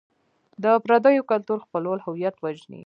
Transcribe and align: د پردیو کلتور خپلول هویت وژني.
د 0.63 0.65
پردیو 0.85 1.27
کلتور 1.31 1.57
خپلول 1.65 1.99
هویت 2.05 2.35
وژني. 2.39 2.79